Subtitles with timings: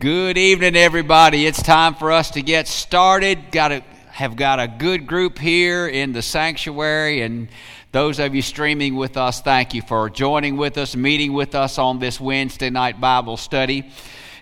[0.00, 1.44] Good evening, everybody.
[1.44, 3.50] It's time for us to get started.
[3.50, 7.48] Got to have got a good group here in the sanctuary, and
[7.90, 11.78] those of you streaming with us, thank you for joining with us, meeting with us
[11.78, 13.90] on this Wednesday night Bible study.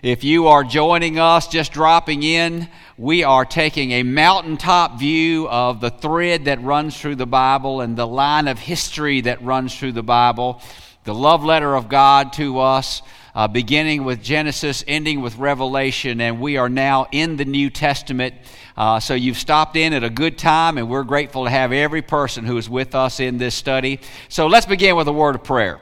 [0.03, 5.81] If you are joining us, just dropping in, we are taking a mountaintop view of
[5.81, 9.93] the thread that runs through the Bible and the line of history that runs through
[9.93, 10.61] the Bible,
[11.03, 13.01] the love letter of God to us
[13.37, 18.33] uh, beginning with Genesis, ending with Revelation, and we are now in the New Testament.
[18.75, 22.01] Uh, so you've stopped in at a good time, and we're grateful to have every
[22.01, 23.99] person who is with us in this study.
[24.27, 25.79] So let's begin with a word of prayer.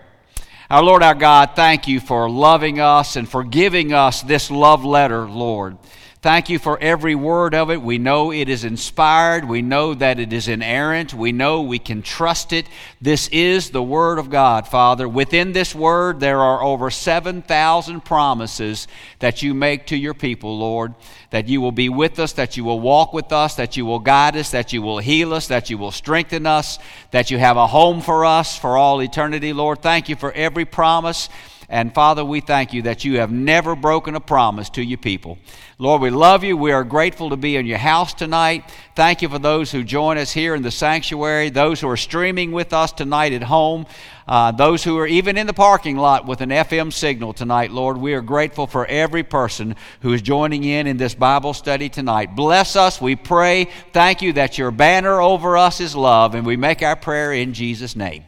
[0.69, 4.83] Our Lord, our God, thank you for loving us and for giving us this love
[4.83, 5.77] letter, Lord.
[6.25, 7.83] Thank you for every word of it.
[7.83, 9.47] We know it is inspired.
[9.47, 11.13] We know that it is inerrant.
[11.13, 12.65] We know we can trust it.
[12.99, 15.07] This is the Word of God, Father.
[15.07, 18.87] Within this Word, there are over 7,000 promises
[19.19, 20.95] that you make to your people, Lord.
[21.29, 23.99] That you will be with us, that you will walk with us, that you will
[23.99, 26.79] guide us, that you will heal us, that you will strengthen us,
[27.11, 29.83] that you have a home for us for all eternity, Lord.
[29.83, 31.29] Thank you for every promise.
[31.67, 35.37] And Father, we thank you that you have never broken a promise to your people.
[35.79, 36.55] Lord, we love you.
[36.55, 38.71] We are grateful to be in your house tonight.
[38.95, 42.51] Thank you for those who join us here in the sanctuary, those who are streaming
[42.51, 43.87] with us tonight at home,
[44.27, 47.97] uh, those who are even in the parking lot with an FM signal tonight, Lord.
[47.97, 52.35] We are grateful for every person who is joining in in this Bible study tonight.
[52.35, 53.67] Bless us, we pray.
[53.91, 57.53] Thank you that your banner over us is love, and we make our prayer in
[57.53, 58.23] Jesus' name.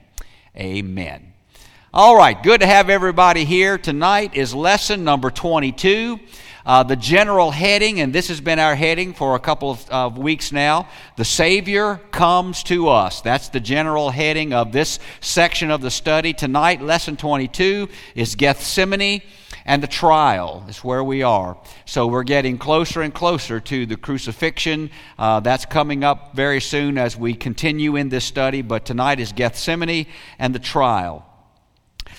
[0.56, 1.27] Amen.
[1.94, 3.78] All right, good to have everybody here.
[3.78, 6.20] Tonight is lesson number 22.
[6.66, 10.52] Uh, the general heading, and this has been our heading for a couple of weeks
[10.52, 13.22] now The Savior comes to us.
[13.22, 16.34] That's the general heading of this section of the study.
[16.34, 19.22] Tonight, lesson 22 is Gethsemane
[19.64, 21.58] and the trial is where we are.
[21.86, 24.92] So we're getting closer and closer to the crucifixion.
[25.18, 28.62] Uh, that's coming up very soon as we continue in this study.
[28.62, 31.24] But tonight is Gethsemane and the trial.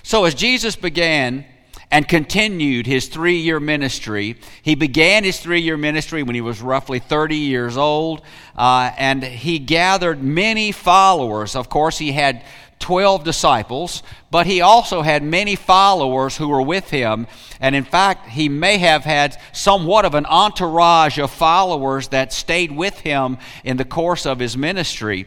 [0.02, 1.44] So, as Jesus began
[1.90, 6.60] and continued his three year ministry, he began his three year ministry when he was
[6.60, 8.22] roughly 30 years old,
[8.56, 11.56] uh, and he gathered many followers.
[11.56, 12.44] Of course, he had
[12.78, 17.26] 12 disciples, but he also had many followers who were with him.
[17.60, 22.70] And in fact, he may have had somewhat of an entourage of followers that stayed
[22.72, 25.26] with him in the course of his ministry.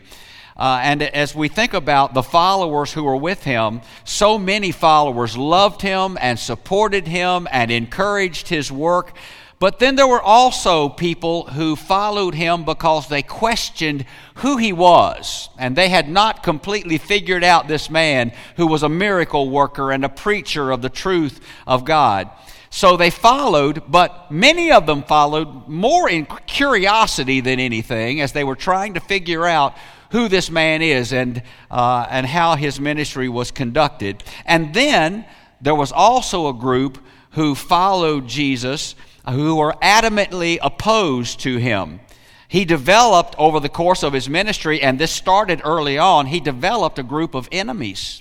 [0.58, 5.38] Uh, and as we think about the followers who were with him, so many followers
[5.38, 9.14] loved him and supported him and encouraged his work.
[9.62, 14.06] But then there were also people who followed him because they questioned
[14.38, 15.50] who he was.
[15.60, 20.04] And they had not completely figured out this man who was a miracle worker and
[20.04, 22.32] a preacher of the truth of God.
[22.72, 28.44] So they followed, but many of them followed more in curiosity than anything as they
[28.44, 29.76] were trying to figure out
[30.12, 34.24] who this man is and, uh, and how his ministry was conducted.
[34.46, 35.26] And then
[35.60, 36.98] there was also a group
[37.32, 38.96] who followed Jesus
[39.30, 42.00] who were adamantly opposed to him.
[42.48, 47.00] He developed over the course of his ministry, and this started early on, he developed
[47.00, 48.21] a group of enemies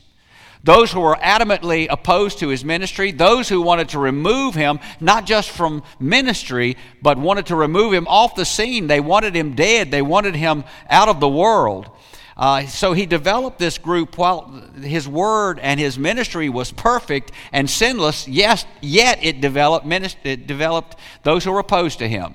[0.63, 5.27] those who were adamantly opposed to his ministry, those who wanted to remove him, not
[5.27, 8.87] just from ministry, but wanted to remove him off the scene.
[8.87, 11.91] They wanted him dead, they wanted him out of the world.
[12.37, 14.47] Uh, so he developed this group while
[14.81, 19.87] his word and his ministry was perfect and sinless, yes, yet it developed,
[20.25, 22.35] it developed those who were opposed to him.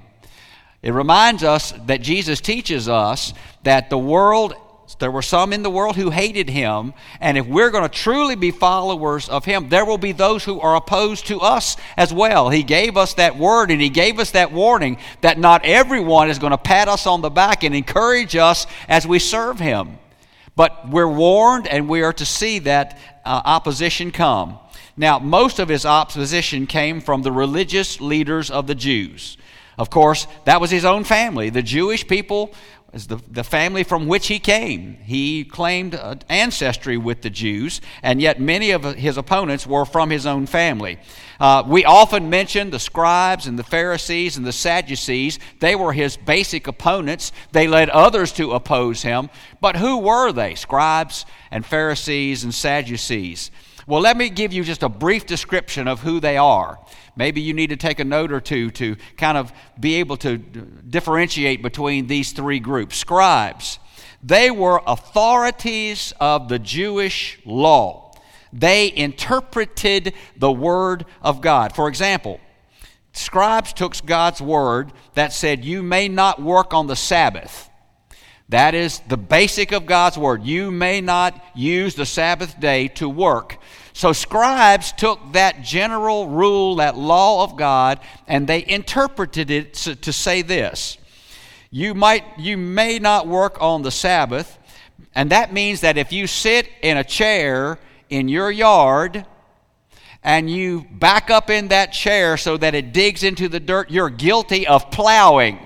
[0.83, 4.53] It reminds us that Jesus teaches us that the world
[4.99, 8.35] there were some in the world who hated him, and if we're going to truly
[8.35, 12.49] be followers of him, there will be those who are opposed to us as well.
[12.49, 16.39] He gave us that word and he gave us that warning that not everyone is
[16.39, 19.97] going to pat us on the back and encourage us as we serve him.
[20.55, 24.59] But we're warned and we are to see that uh, opposition come.
[24.95, 29.37] Now, most of his opposition came from the religious leaders of the Jews.
[29.77, 31.49] Of course, that was his own family.
[31.49, 32.53] The Jewish people
[32.95, 34.95] the, the family from which he came.
[35.03, 35.99] He claimed
[36.29, 40.97] ancestry with the Jews, and yet many of his opponents were from his own family.
[41.37, 45.39] Uh, we often mention the scribes and the Pharisees and the Sadducees.
[45.59, 47.33] They were his basic opponents.
[47.51, 49.29] They led others to oppose him.
[49.59, 50.55] But who were they?
[50.55, 53.51] Scribes and Pharisees and Sadducees.
[53.87, 56.79] Well, let me give you just a brief description of who they are.
[57.15, 60.37] Maybe you need to take a note or two to kind of be able to
[60.37, 62.97] differentiate between these three groups.
[62.97, 63.77] Scribes,
[64.23, 68.11] they were authorities of the Jewish law.
[68.51, 71.75] They interpreted the Word of God.
[71.75, 72.39] For example,
[73.13, 77.69] scribes took God's word that said, You may not work on the Sabbath.
[78.49, 80.43] That is the basic of God's word.
[80.43, 83.57] You may not use the Sabbath day to work.
[83.93, 90.13] So scribes took that general rule, that law of God, and they interpreted it to
[90.13, 90.97] say this.
[91.71, 94.57] You might you may not work on the Sabbath,
[95.15, 99.25] and that means that if you sit in a chair in your yard
[100.23, 104.09] and you back up in that chair so that it digs into the dirt, you're
[104.09, 105.65] guilty of plowing.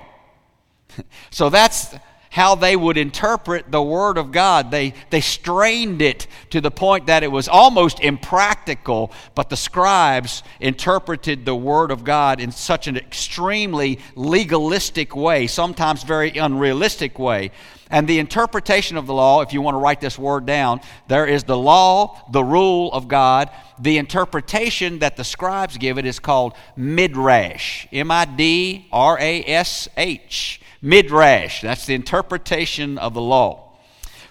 [1.30, 1.96] so that's
[2.30, 4.72] how they would interpret the Word of God.
[4.72, 10.44] They, they strained it to the point that it was almost impractical, but the scribes
[10.60, 17.52] interpreted the Word of God in such an extremely legalistic way, sometimes very unrealistic way.
[17.92, 21.26] And the interpretation of the law, if you want to write this word down, there
[21.26, 23.50] is the law, the rule of God.
[23.80, 27.88] The interpretation that the scribes give it is called midrash.
[27.92, 30.62] M I D R A S H.
[30.82, 31.62] Midrash.
[31.62, 33.74] That's the interpretation of the law.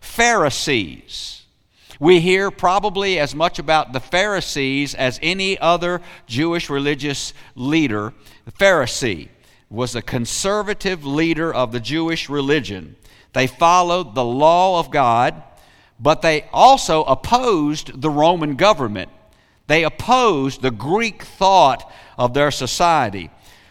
[0.00, 1.42] Pharisees.
[2.00, 8.14] We hear probably as much about the Pharisees as any other Jewish religious leader.
[8.44, 9.28] The Pharisee
[9.68, 12.96] was a conservative leader of the Jewish religion.
[13.32, 15.42] They followed the law of God,
[16.00, 19.10] but they also opposed the Roman government.
[19.66, 23.30] They opposed the Greek thought of their society.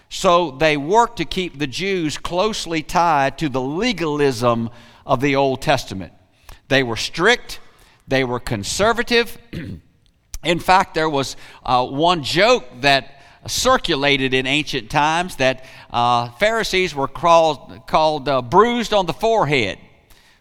[0.10, 4.70] So they worked to keep the Jews closely tied to the legalism
[5.06, 6.14] of the Old Testament.
[6.68, 7.60] They were strict,
[8.08, 9.38] they were conservative.
[10.44, 16.94] in fact, there was uh, one joke that circulated in ancient times that uh, Pharisees
[16.94, 19.78] were called, called uh, bruised on the forehead.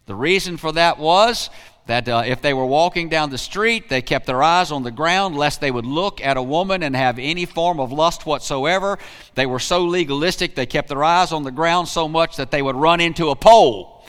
[0.07, 1.51] The reason for that was
[1.87, 4.91] that uh, if they were walking down the street, they kept their eyes on the
[4.91, 8.99] ground lest they would look at a woman and have any form of lust whatsoever.
[9.35, 12.61] They were so legalistic, they kept their eyes on the ground so much that they
[12.61, 14.05] would run into a pole.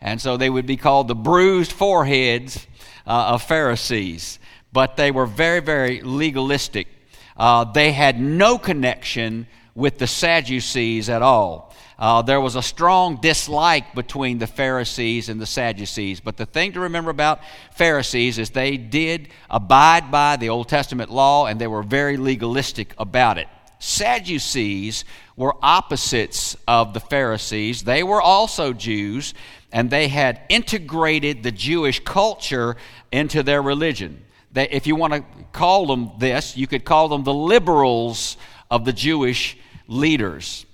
[0.00, 2.66] And so they would be called the bruised foreheads
[3.06, 4.38] uh, of Pharisees.
[4.72, 6.88] But they were very, very legalistic.
[7.36, 11.71] Uh, they had no connection with the Sadducees at all.
[12.02, 16.18] Uh, there was a strong dislike between the Pharisees and the Sadducees.
[16.18, 17.38] But the thing to remember about
[17.76, 22.92] Pharisees is they did abide by the Old Testament law and they were very legalistic
[22.98, 23.46] about it.
[23.78, 25.04] Sadducees
[25.36, 27.84] were opposites of the Pharisees.
[27.84, 29.32] They were also Jews
[29.70, 32.76] and they had integrated the Jewish culture
[33.12, 34.24] into their religion.
[34.50, 38.38] They, if you want to call them this, you could call them the liberals
[38.72, 39.56] of the Jewish
[39.86, 40.66] leaders.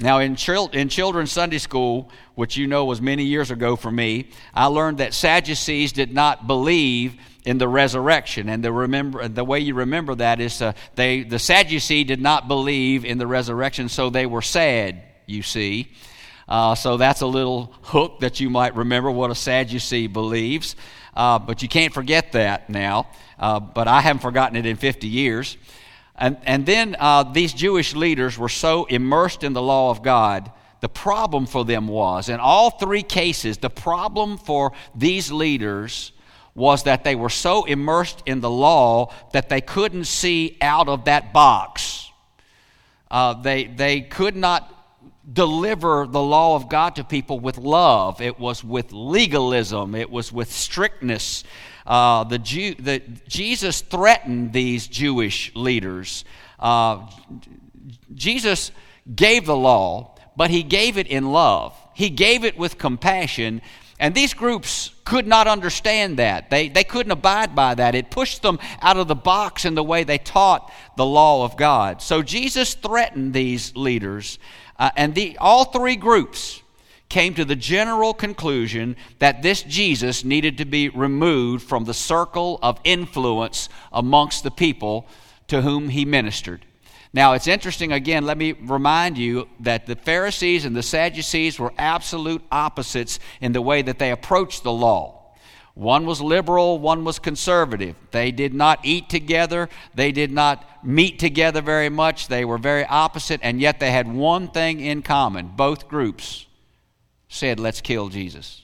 [0.00, 3.90] Now, in, chil- in children's Sunday school, which you know was many years ago for
[3.90, 8.48] me, I learned that Sadducees did not believe in the resurrection.
[8.48, 12.48] And the, remember, the way you remember that is uh, they, the Sadducee did not
[12.48, 15.90] believe in the resurrection, so they were sad, you see.
[16.48, 20.76] Uh, so that's a little hook that you might remember what a Sadducee believes.
[21.14, 23.08] Uh, but you can't forget that now.
[23.38, 25.56] Uh, but I haven't forgotten it in 50 years.
[26.20, 30.52] And, and then uh, these Jewish leaders were so immersed in the law of God,
[30.80, 36.12] the problem for them was, in all three cases, the problem for these leaders
[36.54, 41.06] was that they were so immersed in the law that they couldn't see out of
[41.06, 42.10] that box.
[43.10, 44.76] Uh, they, they could not
[45.32, 48.20] deliver the law of God to people with love.
[48.20, 51.44] It was with legalism, it was with strictness.
[51.86, 56.24] Uh, the, Jew, the Jesus threatened these Jewish leaders.
[56.58, 57.06] Uh,
[58.14, 58.70] Jesus
[59.14, 61.74] gave the law, but he gave it in love.
[61.94, 63.62] He gave it with compassion.
[63.98, 66.48] And these groups could not understand that.
[66.48, 67.94] They, they couldn't abide by that.
[67.94, 71.56] It pushed them out of the box in the way they taught the law of
[71.56, 72.00] God.
[72.00, 74.38] So Jesus threatened these leaders
[74.78, 76.62] uh, and the, all three groups
[77.10, 82.58] came to the general conclusion that this Jesus needed to be removed from the circle
[82.62, 85.06] of influence amongst the people
[85.48, 86.64] to whom he ministered.
[87.12, 91.74] Now, it's interesting, again, let me remind you that the Pharisees and the Sadducees were
[91.76, 95.16] absolute opposites in the way that they approached the law.
[95.74, 97.96] One was liberal, one was conservative.
[98.12, 102.28] They did not eat together, they did not meet together very much.
[102.28, 105.48] They were very opposite, and yet they had one thing in common.
[105.56, 106.46] Both groups
[107.30, 108.60] said, Let's kill Jesus.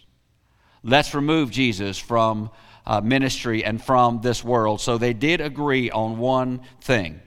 [0.83, 2.51] Let's remove Jesus from
[2.85, 4.83] uh, ministry and from this world.
[4.83, 7.21] So they did agree on one thing.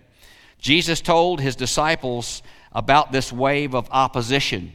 [0.59, 4.73] Jesus told his disciples about this wave of opposition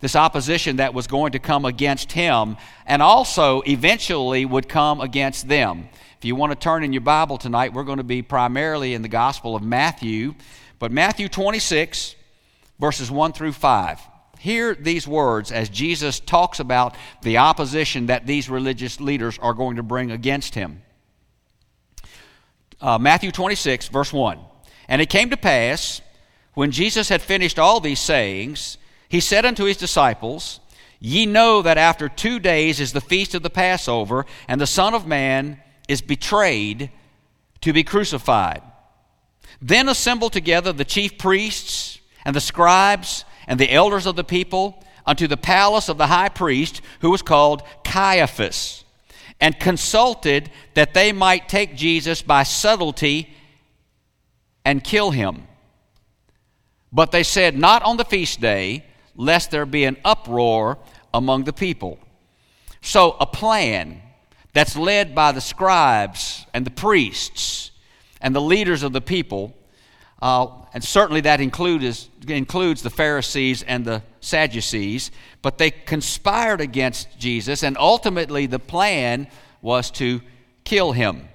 [0.00, 5.48] this opposition that was going to come against him and also eventually would come against
[5.48, 5.88] them.
[6.18, 9.02] If you want to turn in your Bible tonight, we're going to be primarily in
[9.02, 10.34] the Gospel of Matthew.
[10.78, 12.14] But Matthew 26,
[12.78, 14.00] verses 1 through 5.
[14.38, 19.76] Hear these words as Jesus talks about the opposition that these religious leaders are going
[19.76, 20.82] to bring against him.
[22.80, 24.38] Uh, Matthew 26, verse 1.
[24.88, 26.00] And it came to pass,
[26.54, 28.78] when Jesus had finished all these sayings,
[29.08, 30.60] he said unto his disciples,
[30.98, 34.94] Ye know that after two days is the feast of the Passover, and the Son
[34.94, 36.90] of Man is betrayed
[37.60, 38.62] to be crucified.
[39.60, 44.82] Then assembled together the chief priests and the scribes and the elders of the people
[45.06, 48.84] unto the palace of the high priest, who was called Caiaphas,
[49.40, 53.30] and consulted that they might take Jesus by subtlety
[54.64, 55.46] and kill him.
[56.92, 58.84] But they said, Not on the feast day,
[59.14, 60.78] lest there be an uproar
[61.14, 61.98] among the people.
[62.80, 64.02] So, a plan
[64.52, 67.70] that's led by the scribes and the priests
[68.20, 69.54] and the leaders of the people,
[70.26, 77.16] uh, and certainly that includes, includes the Pharisees and the Sadducees, but they conspired against
[77.16, 79.28] Jesus, and ultimately the plan
[79.62, 80.20] was to
[80.64, 81.28] kill him.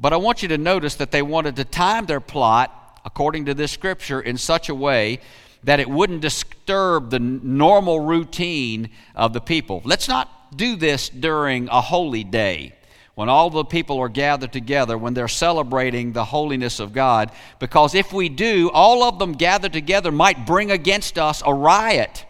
[0.00, 3.54] But I want you to notice that they wanted to time their plot, according to
[3.54, 5.20] this scripture, in such a way
[5.62, 9.82] that it wouldn't disturb the normal routine of the people.
[9.84, 12.72] Let's not do this during a holy day
[13.18, 17.96] when all the people are gathered together, when they're celebrating the holiness of God, because
[17.96, 22.24] if we do, all of them gathered together might bring against us a riot.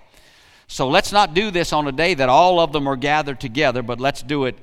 [0.66, 3.82] So let's not do this on a day that all of them are gathered together,
[3.82, 4.56] but let's do it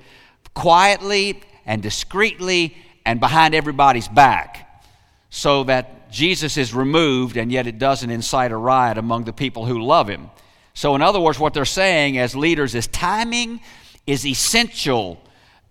[0.55, 4.83] quietly and discreetly and behind everybody's back
[5.29, 9.67] so that Jesus is removed and yet it doesn't incite a riot among the people
[9.67, 10.31] who love him.
[10.73, 13.59] So, in other words, what they're saying as leaders is timing
[14.07, 15.21] is essential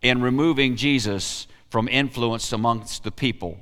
[0.04, 3.58] in removing Jesus from influence amongst the people.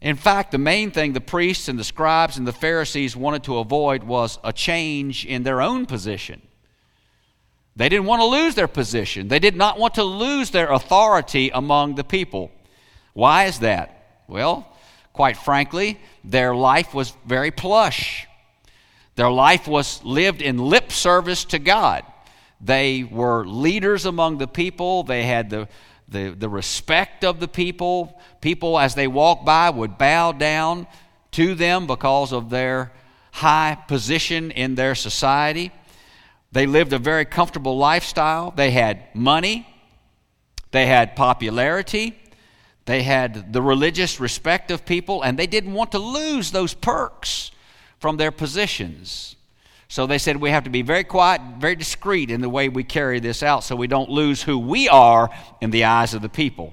[0.00, 3.58] In fact, the main thing the priests and the scribes and the Pharisees wanted to
[3.58, 6.40] avoid was a change in their own position.
[7.76, 9.28] They didn't want to lose their position.
[9.28, 12.50] They did not want to lose their authority among the people.
[13.12, 14.24] Why is that?
[14.26, 14.66] Well,
[15.12, 18.26] quite frankly, their life was very plush.
[19.16, 22.04] Their life was lived in lip service to God.
[22.62, 25.02] They were leaders among the people.
[25.02, 25.68] They had the,
[26.08, 28.20] the, the respect of the people.
[28.40, 30.86] People, as they walked by, would bow down
[31.32, 32.92] to them because of their
[33.32, 35.72] high position in their society.
[36.52, 38.52] They lived a very comfortable lifestyle.
[38.52, 39.66] They had money,
[40.70, 42.18] they had popularity,
[42.84, 47.50] they had the religious respect of people, and they didn't want to lose those perks
[47.98, 49.36] from their positions.
[49.92, 52.82] So they said we have to be very quiet, very discreet in the way we
[52.82, 55.28] carry this out so we don't lose who we are
[55.60, 56.72] in the eyes of the people.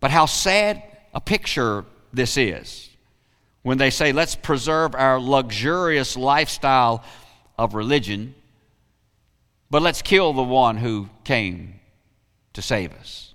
[0.00, 0.82] But how sad
[1.14, 2.90] a picture this is
[3.62, 7.02] when they say, let's preserve our luxurious lifestyle
[7.56, 8.34] of religion,
[9.70, 11.80] but let's kill the one who came
[12.52, 13.32] to save us.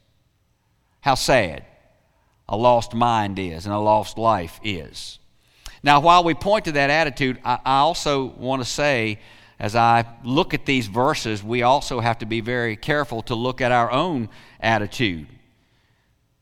[1.02, 1.66] How sad
[2.48, 5.18] a lost mind is and a lost life is.
[5.84, 9.20] Now, while we point to that attitude, I, I also want to say,
[9.60, 13.62] as I look at these verses, we also have to be very careful to look
[13.62, 15.28] at our own attitude.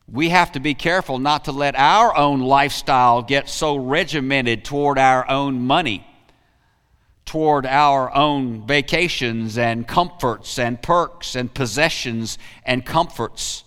[0.10, 4.98] We have to be careful not to let our own lifestyle get so regimented toward
[4.98, 6.08] our own money,
[7.25, 13.65] toward our own vacations and comforts and perks and possessions and comforts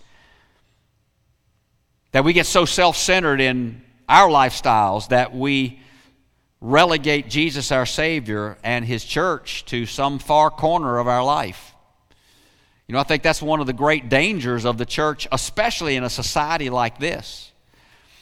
[2.11, 5.79] that we get so self centered in our lifestyles that we
[6.59, 11.73] relegate Jesus, our Savior, and His church to some far corner of our life.
[12.87, 16.03] You know, I think that's one of the great dangers of the church, especially in
[16.03, 17.53] a society like this,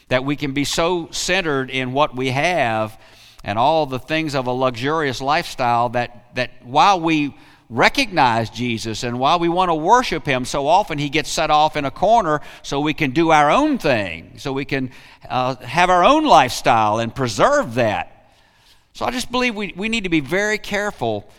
[0.10, 3.00] that we can be so centered in what we have
[3.44, 7.36] and all the things of a luxurious lifestyle that, that while we
[7.70, 11.76] recognize Jesus and while we want to worship Him, so often He gets set off
[11.78, 14.92] in a corner so we can do our own thing, so we can
[15.30, 18.32] uh, have our own lifestyle and preserve that.
[18.94, 21.30] So I just believe we, we need to be very careful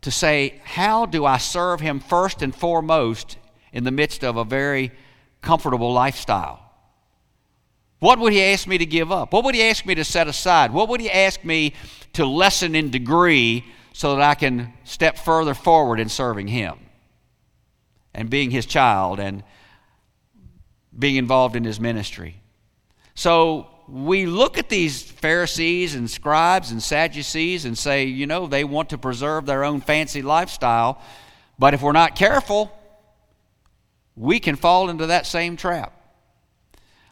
[0.00, 3.36] to say, how do I serve Him first and foremost
[3.72, 4.90] in the midst of a very
[5.42, 6.60] comfortable lifestyle?
[8.00, 9.32] What would He ask me to give up?
[9.32, 10.72] What would He ask me to set aside?
[10.72, 11.74] What would He ask me
[12.14, 16.74] to lessen in degree so that I can step further forward in serving Him
[18.12, 19.44] and being His child and
[20.98, 22.42] being involved in His ministry.
[23.14, 28.64] So we look at these Pharisees and scribes and Sadducees and say, you know, they
[28.64, 31.00] want to preserve their own fancy lifestyle,
[31.56, 32.76] but if we're not careful,
[34.16, 35.92] we can fall into that same trap.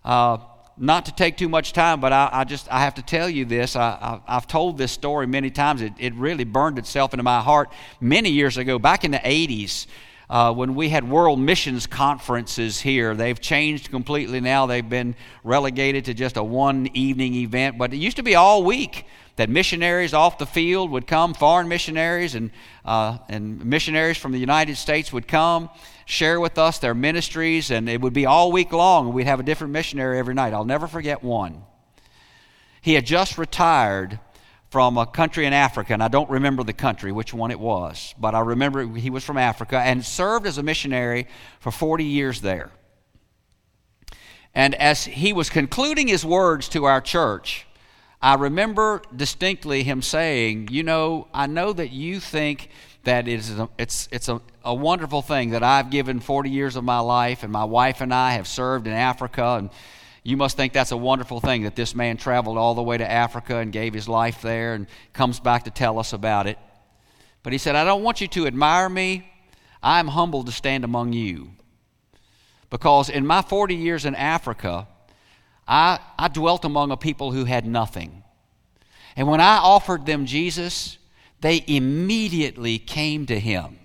[0.05, 0.39] Uh,
[0.77, 3.45] not to take too much time, but I, I, just I have to tell you
[3.45, 3.77] this.
[3.77, 5.83] I, have told this story many times.
[5.83, 9.87] It, it really burned itself into my heart many years ago, back in the 80s.
[10.31, 13.15] Uh, when we had world missions conferences here.
[13.15, 14.65] They've changed completely now.
[14.65, 15.15] They've been
[15.45, 19.05] relegated to just a one evening event, but it used to be all week
[19.37, 22.51] that missionaries off the field would come, foreign missionaries and,
[22.85, 25.69] uh, and missionaries from the United States would come,
[26.13, 29.41] share with us their ministries, and it would be all week long, and we'd have
[29.41, 30.53] a different missionary every night.
[30.53, 31.63] I'll never forget one.
[32.83, 34.21] He had just retired
[34.71, 38.15] from a country in Africa, and I don't remember the country, which one it was,
[38.19, 41.29] but I remember he was from Africa and served as a missionary
[41.61, 42.71] for 40 years there.
[44.55, 47.67] And as he was concluding his words to our church,
[48.21, 52.69] I remember distinctly him saying, You know, I know that you think
[53.05, 56.77] that it is a, it's, it's a, a wonderful thing that I've given 40 years
[56.77, 59.57] of my life, and my wife and I have served in Africa.
[59.59, 59.71] And
[60.23, 63.11] you must think that's a wonderful thing that this man traveled all the way to
[63.11, 66.59] Africa and gave his life there and comes back to tell us about it.
[67.43, 69.29] But he said, I don't want you to admire me.
[69.83, 71.51] I'm humbled to stand among you.
[72.71, 74.87] Because in my 40 years in Africa,
[75.67, 78.23] I, I dwelt among a people who had nothing.
[79.17, 80.99] And when I offered them Jesus,
[81.43, 83.79] they immediately came to him.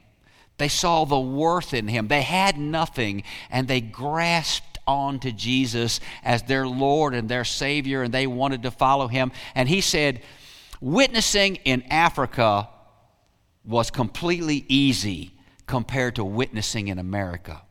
[0.57, 2.07] They saw the worth in him.
[2.07, 8.13] They had nothing, and they grasped onto Jesus as their Lord and their Savior, and
[8.13, 9.31] they wanted to follow him.
[9.53, 10.21] And he said,
[10.79, 12.69] Witnessing in Africa
[13.65, 15.33] was completely easy
[15.65, 17.63] compared to witnessing in America.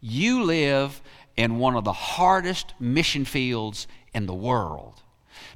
[0.00, 1.00] You live
[1.36, 5.02] in one of the hardest mission fields in the world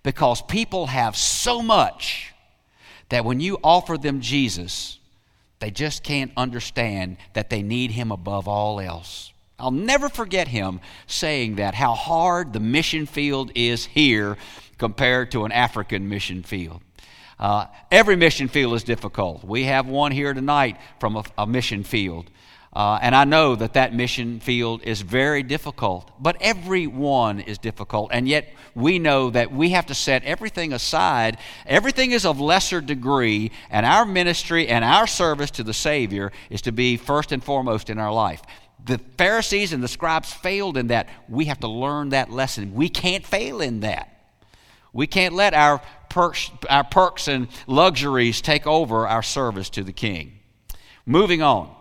[0.02, 2.32] because people have so much
[3.08, 4.98] that when you offer them Jesus,
[5.60, 9.32] they just can't understand that they need Him above all else.
[9.58, 14.36] I'll never forget him saying that, how hard the mission field is here
[14.78, 16.82] compared to an African mission field.
[17.38, 19.44] Uh, every mission field is difficult.
[19.44, 22.30] We have one here tonight from a, a mission field.
[22.76, 27.56] Uh, and I know that that mission field is very difficult, but every one is
[27.56, 28.10] difficult.
[28.12, 31.38] And yet we know that we have to set everything aside.
[31.64, 36.60] Everything is of lesser degree, and our ministry and our service to the Savior is
[36.62, 38.42] to be first and foremost in our life.
[38.84, 41.08] The Pharisees and the scribes failed in that.
[41.30, 42.74] We have to learn that lesson.
[42.74, 44.36] We can't fail in that.
[44.92, 45.80] We can't let our
[46.68, 50.40] our perks and luxuries take over our service to the King.
[51.06, 51.75] Moving on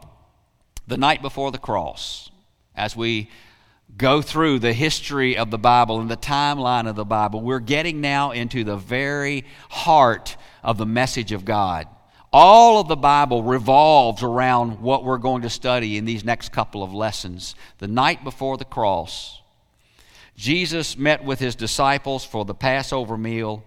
[0.87, 2.29] the night before the cross,
[2.75, 3.29] as we
[3.97, 8.01] go through the history of the Bible and the timeline of the Bible, we're getting
[8.01, 11.87] now into the very heart of the message of God.
[12.33, 16.83] All of the Bible revolves around what we're going to study in these next couple
[16.83, 17.55] of lessons.
[17.77, 19.41] The night before the cross,
[20.35, 23.63] Jesus met with his disciples for the Passover meal,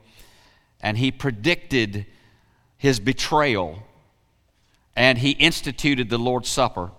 [0.83, 2.05] and he predicted
[2.77, 3.83] his betrayal,
[4.95, 6.91] and he instituted the Lord's Supper.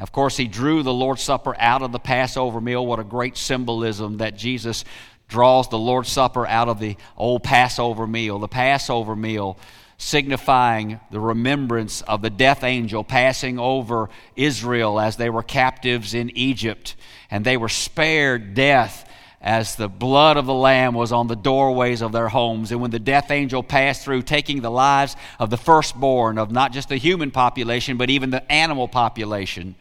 [0.00, 2.86] Of course, he drew the Lord's Supper out of the Passover meal.
[2.86, 4.84] What a great symbolism that Jesus
[5.28, 8.38] draws the Lord's Supper out of the old Passover meal.
[8.38, 9.58] The Passover meal
[10.00, 16.30] signifying the remembrance of the death angel passing over Israel as they were captives in
[16.30, 16.96] Egypt,
[17.30, 19.06] and they were spared death
[19.40, 22.72] as the blood of the Lamb was on the doorways of their homes.
[22.72, 26.72] And when the death angel passed through, taking the lives of the firstborn, of not
[26.72, 29.76] just the human population, but even the animal population,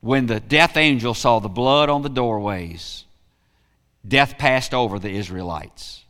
[0.00, 3.04] when the death angel saw the blood on the doorways,
[4.06, 6.04] death passed over the Israelites.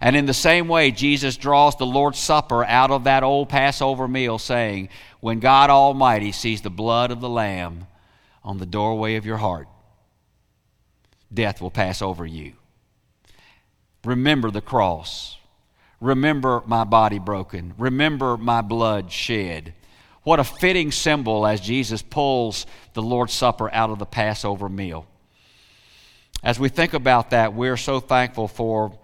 [0.00, 4.06] And in the same way, Jesus draws the Lord's Supper out of that old Passover
[4.06, 7.86] meal, saying, When God Almighty sees the blood of the Lamb
[8.42, 9.68] on the doorway of your heart,
[11.32, 12.54] death will pass over you.
[14.04, 15.36] Remember the cross.
[16.00, 17.74] Remember my body broken.
[17.76, 19.74] Remember my blood shed.
[20.22, 25.06] What a fitting symbol as Jesus pulls the Lord's Supper out of the Passover meal.
[26.42, 28.98] As we think about that, we're so thankful for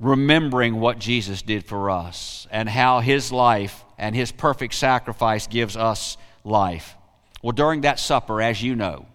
[0.00, 5.76] remembering what Jesus did for us and how his life and his perfect sacrifice gives
[5.76, 6.96] us life.
[7.42, 9.06] Well, during that supper, as you know,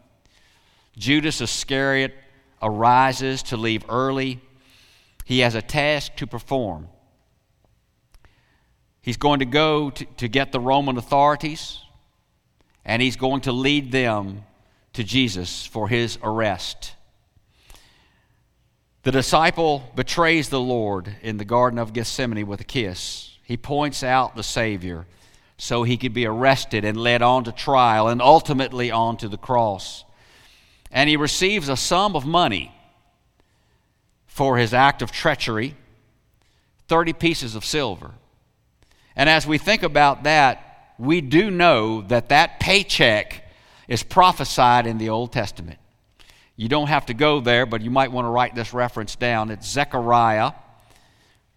[0.97, 2.15] Judas Iscariot
[2.61, 4.39] arises to leave early.
[5.25, 6.87] He has a task to perform.
[9.01, 11.79] He's going to go to, to get the Roman authorities,
[12.83, 14.43] and he's going to lead them
[14.93, 16.93] to Jesus for his arrest.
[19.03, 23.37] The disciple betrays the Lord in the Garden of Gethsemane with a kiss.
[23.43, 25.05] He points out the Savior
[25.57, 29.37] so he could be arrested and led on to trial and ultimately on to the
[29.37, 30.03] cross
[30.97, 32.73] and he receives a sum of money
[34.25, 35.75] for his act of treachery
[36.87, 38.15] 30 pieces of silver.
[39.15, 43.43] And as we think about that, we do know that that paycheck
[43.87, 45.77] is prophesied in the Old Testament.
[46.55, 49.51] You don't have to go there, but you might want to write this reference down.
[49.51, 50.53] It's Zechariah,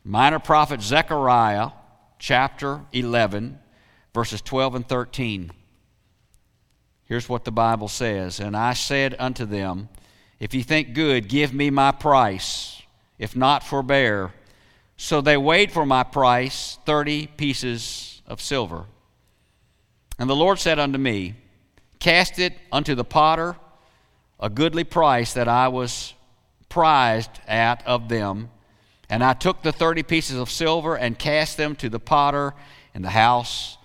[0.05, 1.71] minor prophet Zechariah,
[2.19, 3.59] chapter 11,
[4.13, 5.51] verses 12 and 13.
[7.11, 9.89] Here's what the Bible says And I said unto them,
[10.39, 12.81] If ye think good, give me my price.
[13.19, 14.33] If not, forbear.
[14.97, 18.85] So they weighed for my price thirty pieces of silver.
[20.21, 21.35] And the Lord said unto me,
[21.99, 23.57] Cast it unto the potter,
[24.39, 26.15] a goodly price that I was
[26.69, 28.51] prized at of them.
[29.09, 32.55] And I took the thirty pieces of silver and cast them to the potter
[32.95, 33.79] in the house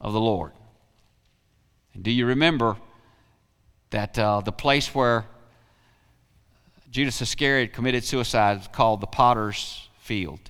[0.00, 0.52] of the Lord.
[2.00, 2.76] Do you remember
[3.90, 5.26] that uh, the place where
[6.90, 10.40] Judas Iscariot committed suicide is called the potter's field.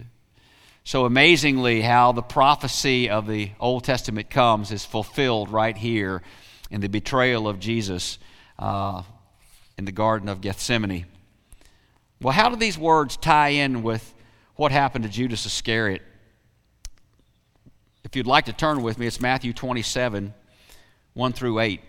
[0.84, 6.22] So amazingly, how the prophecy of the Old Testament comes is fulfilled right here
[6.70, 8.18] in the betrayal of Jesus
[8.58, 9.02] uh,
[9.76, 11.04] in the Garden of Gethsemane.
[12.22, 14.14] Well, how do these words tie in with
[14.56, 16.02] what happened to Judas Iscariot?
[18.02, 20.32] If you'd like to turn with me, it's Matthew 27,
[21.14, 21.80] 1 through 8.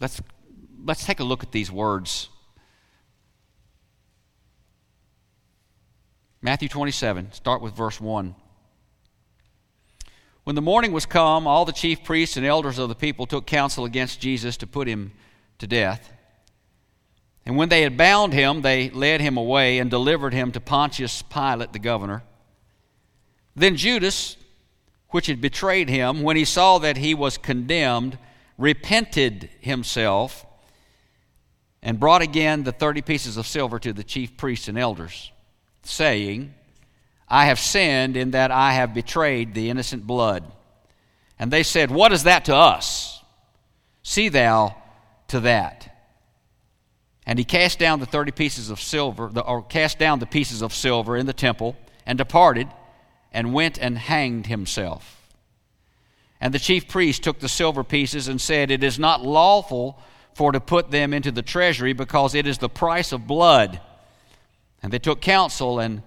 [0.00, 0.20] Let's,
[0.84, 2.28] let's take a look at these words
[6.46, 8.32] Matthew 27, start with verse 1.
[10.44, 13.46] When the morning was come, all the chief priests and elders of the people took
[13.46, 15.10] counsel against Jesus to put him
[15.58, 16.12] to death.
[17.44, 21.20] And when they had bound him, they led him away and delivered him to Pontius
[21.22, 22.22] Pilate the governor.
[23.56, 24.36] Then Judas,
[25.10, 28.18] which had betrayed him, when he saw that he was condemned,
[28.58, 30.44] repented himself
[31.82, 35.30] and brought again the thirty pieces of silver to the chief priests and elders
[35.82, 36.54] saying,
[37.28, 40.44] I have sinned in that I have betrayed the innocent blood.
[41.38, 43.22] And they said, What is that to us?
[44.02, 44.76] See thou
[45.28, 45.92] to that.
[47.26, 50.72] And he cast down the thirty pieces of silver, or cast down the pieces of
[50.72, 52.68] silver in the temple, and departed,
[53.36, 55.28] and went and hanged himself.
[56.40, 60.00] And the chief priest took the silver pieces and said, It is not lawful
[60.32, 63.78] for to put them into the treasury, because it is the price of blood.
[64.82, 66.02] And they took counsel and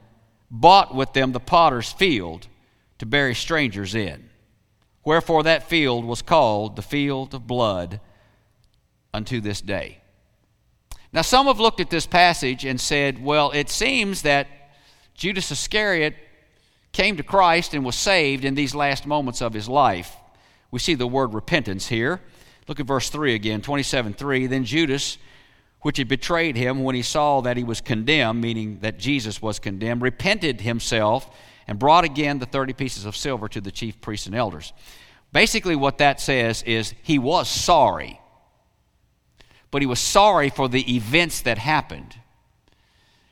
[0.50, 2.48] bought with them the potter's field
[2.98, 4.32] to bury strangers in.
[5.06, 8.00] Wherefore that field was called the field of blood
[9.13, 10.00] unto this day.
[11.13, 14.48] Now, some have looked at this passage and said, well, it seems that
[15.13, 16.15] Judas Iscariot
[16.99, 20.17] came to Christ and was saved in these last moments of his life.
[20.69, 22.19] We see the word repentance here.
[22.67, 24.47] Look at verse 3 again, 27 3.
[24.47, 25.17] Then Judas,
[25.79, 29.59] which had betrayed him when he saw that he was condemned, meaning that Jesus was
[29.59, 31.33] condemned, repented himself
[31.67, 34.73] and brought again the 30 pieces of silver to the chief priests and elders.
[35.31, 38.19] Basically, what that says is he was sorry,
[39.71, 42.18] but he was sorry for the events that happened.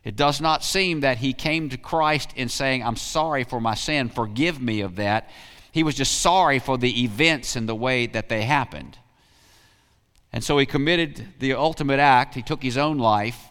[0.07, 3.75] It does not seem that he came to Christ in saying, I'm sorry for my
[3.75, 5.29] sin, forgive me of that.
[5.73, 8.97] He was just sorry for the events and the way that they happened.
[10.31, 12.35] And so he committed the ultimate act.
[12.35, 13.49] He took his own life,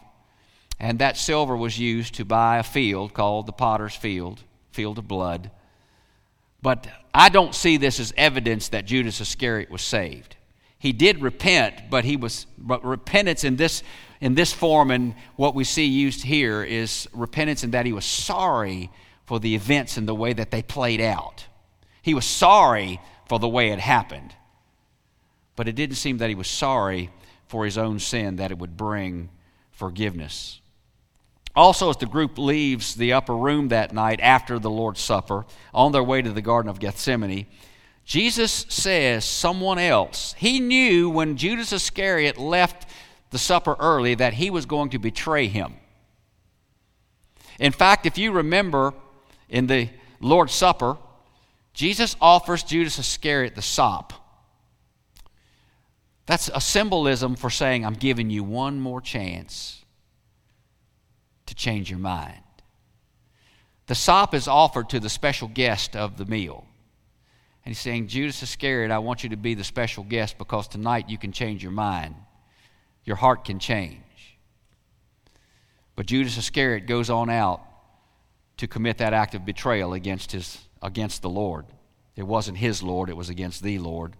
[0.79, 4.41] and that silver was used to buy a field called the potter's field,
[4.71, 5.51] field of blood.
[6.63, 10.37] But I don't see this as evidence that Judas Iscariot was saved.
[10.79, 13.83] He did repent, but he was but repentance in this
[14.19, 18.05] in this form and what we see used here is repentance in that he was
[18.05, 18.89] sorry
[19.25, 21.45] for the events and the way that they played out.
[22.01, 24.33] He was sorry for the way it happened
[25.57, 27.09] but it didn't seem that he was sorry
[27.47, 29.29] for his own sin, that it would bring
[29.71, 30.61] forgiveness.
[31.55, 35.91] Also, as the group leaves the upper room that night after the Lord's Supper, on
[35.91, 37.47] their way to the Garden of Gethsemane,
[38.05, 40.35] Jesus says someone else.
[40.37, 42.87] He knew when Judas Iscariot left
[43.29, 45.75] the supper early that he was going to betray him.
[47.59, 48.93] In fact, if you remember
[49.49, 50.97] in the Lord's Supper,
[51.73, 54.13] Jesus offers Judas Iscariot the sop.
[56.25, 59.85] That's a symbolism for saying, I'm giving you one more chance
[61.45, 62.43] to change your mind.
[63.87, 66.65] The sop is offered to the special guest of the meal.
[67.63, 71.09] And he's saying, Judas Iscariot, I want you to be the special guest because tonight
[71.09, 72.15] you can change your mind.
[73.07, 74.01] Your heart can change.
[75.95, 77.61] But Judas Iscariot goes on out
[78.57, 81.65] to commit that act of betrayal against, his, against the Lord.
[82.17, 84.17] It wasn't his Lord, it was against the Lord.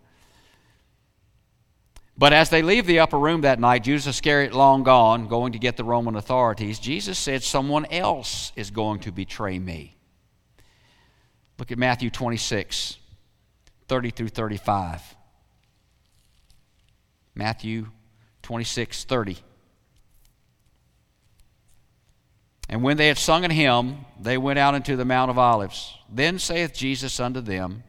[2.17, 5.59] But as they leave the upper room that night, Judas Iscariot long gone, going to
[5.59, 9.97] get the Roman authorities, Jesus said, Someone else is going to betray me.
[11.59, 12.97] Look at Matthew 26,
[13.89, 15.01] 30 through 35.
[17.35, 17.87] Matthew
[18.47, 19.37] 26, 30.
[22.69, 25.93] And when they had sung an hymn, they went out into the Mount of Olives.
[26.09, 27.83] Then saith Jesus unto them,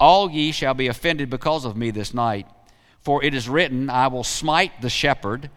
[0.00, 2.48] All ye shall be offended because of me this night.
[3.00, 5.50] For it is written, I will smite the shepherd,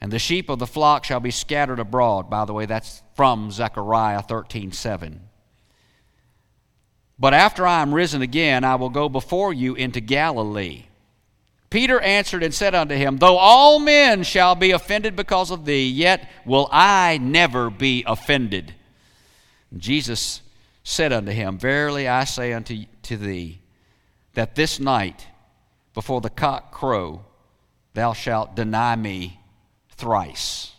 [0.00, 2.28] and the sheep of the flock shall be scattered abroad.
[2.28, 5.20] By the way, that's from Zechariah 13 7.
[7.20, 10.86] But after I am risen again, I will go before you into Galilee.
[11.72, 15.88] Peter answered and said unto him, Though all men shall be offended because of thee,
[15.88, 18.74] yet will I never be offended.
[19.74, 20.42] Jesus
[20.84, 23.62] said unto him, Verily I say unto to thee,
[24.34, 25.26] that this night,
[25.94, 27.24] before the cock crow,
[27.94, 29.40] thou shalt deny me
[29.96, 30.72] thrice,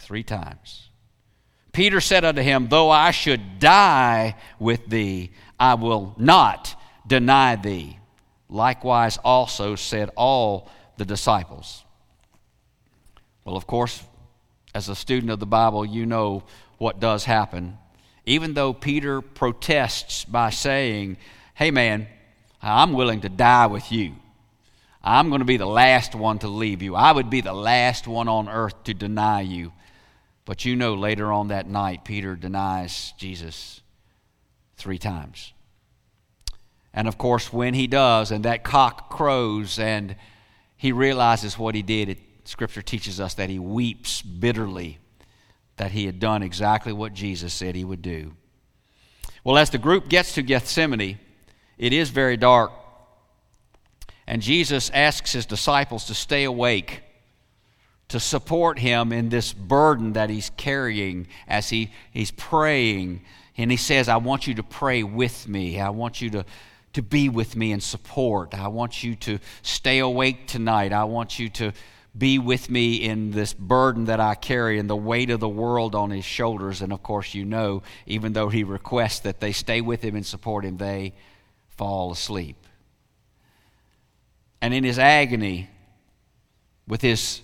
[0.00, 0.88] three times.
[1.70, 6.74] Peter said unto him, Though I should die with thee, I will not
[7.06, 7.98] deny thee.
[8.48, 11.84] Likewise, also said all the disciples.
[13.44, 14.02] Well, of course,
[14.74, 16.44] as a student of the Bible, you know
[16.78, 17.78] what does happen.
[18.26, 21.16] Even though Peter protests by saying,
[21.54, 22.06] Hey, man,
[22.62, 24.14] I'm willing to die with you.
[25.02, 26.94] I'm going to be the last one to leave you.
[26.94, 29.72] I would be the last one on earth to deny you.
[30.44, 33.80] But you know, later on that night, Peter denies Jesus
[34.76, 35.52] three times.
[36.98, 40.16] And of course, when he does, and that cock crows, and
[40.76, 44.98] he realizes what he did, it, Scripture teaches us that he weeps bitterly
[45.76, 48.32] that he had done exactly what Jesus said he would do.
[49.44, 51.20] Well, as the group gets to Gethsemane,
[51.78, 52.72] it is very dark.
[54.26, 57.02] And Jesus asks his disciples to stay awake,
[58.08, 63.22] to support him in this burden that he's carrying as he, he's praying.
[63.56, 65.78] And he says, I want you to pray with me.
[65.78, 66.44] I want you to,
[66.94, 68.54] to be with me and support.
[68.54, 70.92] I want you to stay awake tonight.
[70.92, 71.72] I want you to
[72.16, 75.94] be with me in this burden that I carry and the weight of the world
[75.94, 76.82] on his shoulders.
[76.82, 80.26] And of course, you know, even though he requests that they stay with him and
[80.26, 81.14] support him, they
[81.76, 82.56] fall asleep.
[84.60, 85.68] And in his agony,
[86.88, 87.40] with his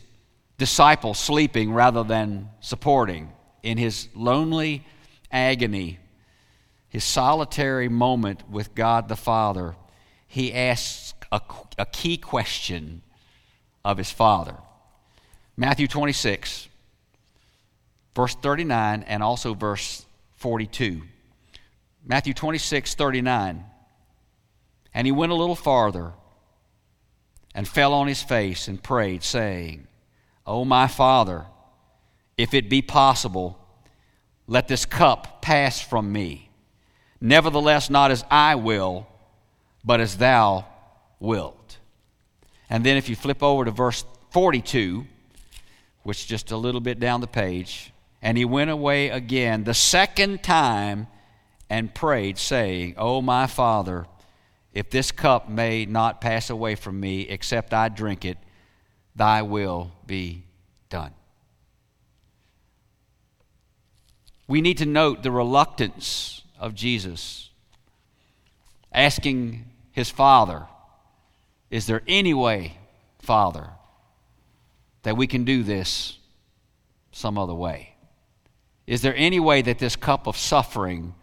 [0.59, 3.31] disciples sleeping rather than supporting,
[3.63, 4.85] in his lonely
[5.31, 5.99] agony,
[6.95, 9.75] his solitary moment with God the Father,
[10.29, 11.41] he asks a,
[11.77, 13.03] a key question
[13.85, 14.55] of his Father.
[15.57, 16.69] Matthew 26,
[18.15, 21.03] verse 39, and also verse 42.
[22.07, 23.65] Matthew 26, 39.
[24.95, 26.13] And he went a little farther
[27.57, 29.89] and fell on his face and prayed, saying,
[30.47, 31.47] O my Father,
[32.39, 33.59] if it be possible,
[34.47, 36.51] let this cup pass from me.
[37.21, 39.07] Nevertheless, not as I will,
[39.85, 40.67] but as thou
[41.21, 41.79] wilt.
[42.69, 45.07] And then if you flip over to verse 42,
[46.03, 49.75] which is just a little bit down the page, and he went away again the
[49.75, 51.07] second time
[51.71, 54.07] and prayed, saying, O my Father,
[54.73, 58.39] if this cup may not pass away from me, except I drink it,
[59.15, 60.45] thy will be
[60.89, 61.13] done.
[64.47, 67.51] We need to note the reluctance of Jesus
[68.91, 70.67] asking his Father,
[71.71, 72.79] Is there any way,
[73.19, 73.69] Father,
[75.03, 76.19] that we can do this
[77.13, 77.97] some other way?
[78.87, 81.15] Is there any way that this cup of suffering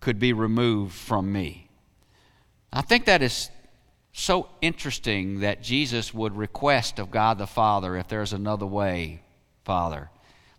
[0.00, 1.68] could be removed from me?
[2.72, 3.50] I think that is
[4.12, 9.20] so interesting that Jesus would request of God the Father, if there's another way,
[9.62, 10.08] Father,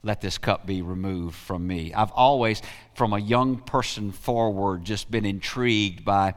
[0.04, 1.94] let this cup be removed from me.
[1.94, 2.62] I've always,
[2.96, 6.36] from a young person forward, just been intrigued by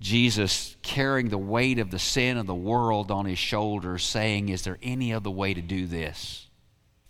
[0.00, 4.62] Jesus carrying the weight of the sin of the world on his shoulders, saying, Is
[4.62, 6.46] there any other way to do this,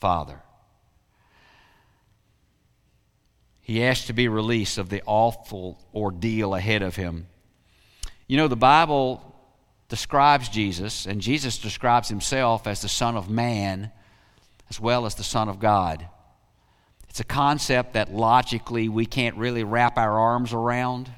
[0.01, 0.41] Father?
[3.61, 7.27] He asked to be released of the awful ordeal ahead of him.
[8.29, 9.35] You know, the Bible
[9.89, 13.91] describes Jesus, and Jesus describes himself as the Son of Man
[14.71, 16.09] as well as the Son of God.
[17.09, 21.11] It's a concept that logically we can't really wrap our arms around.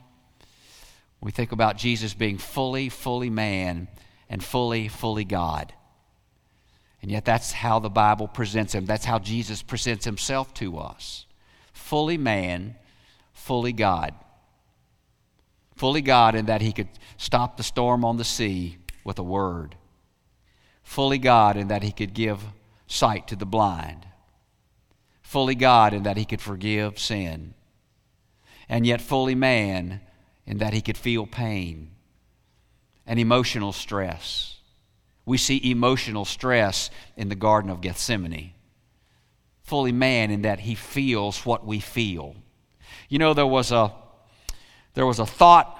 [1.20, 3.88] We think about Jesus being fully, fully man
[4.28, 5.72] and fully, fully God.
[7.02, 8.86] And yet, that's how the Bible presents him.
[8.86, 11.26] That's how Jesus presents himself to us
[11.72, 12.74] fully man,
[13.32, 14.14] fully God
[15.78, 19.76] fully God in that he could stop the storm on the sea with a word.
[20.82, 22.42] fully God in that he could give
[22.88, 24.06] sight to the blind,
[25.22, 27.54] fully God in that he could forgive sin,
[28.68, 30.00] and yet fully man
[30.46, 31.90] in that he could feel pain
[33.06, 34.56] and emotional stress.
[35.24, 38.52] We see emotional stress in the Garden of Gethsemane.
[39.62, 42.34] Fully man in that he feels what we feel.
[43.10, 43.92] You know, there was a,
[44.94, 45.78] there was a thought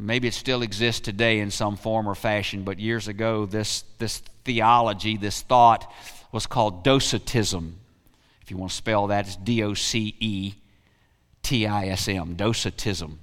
[0.00, 4.18] maybe it still exists today in some form or fashion, but years ago, this, this
[4.44, 5.92] theology, this thought,
[6.32, 7.78] was called Docetism.
[8.42, 10.54] If you want to spell that, it's D O C E
[11.42, 13.18] T I S M, Docetism.